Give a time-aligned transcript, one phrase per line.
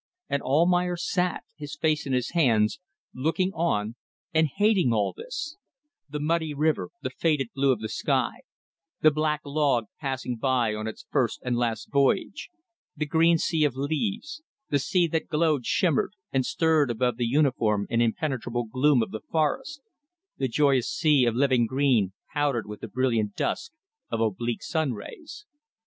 [0.27, 2.79] And Almayer sat, his face in his hands,
[3.13, 3.93] looking on
[4.33, 5.57] and hating all this:
[6.09, 8.41] the muddy river; the faded blue of the sky;
[9.01, 12.49] the black log passing by on its first and last voyage;
[12.97, 14.41] the green sea of leaves
[14.71, 19.21] the sea that glowed shimmered, and stirred above the uniform and impenetrable gloom of the
[19.31, 19.81] forests
[20.35, 23.71] the joyous sea of living green powdered with the brilliant dust
[24.09, 25.45] of oblique sunrays.